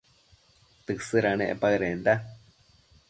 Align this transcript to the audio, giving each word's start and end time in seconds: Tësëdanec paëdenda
Tësëdanec 0.87 1.53
paëdenda 1.61 2.13